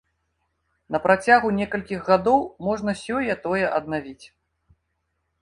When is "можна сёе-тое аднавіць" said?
2.69-4.25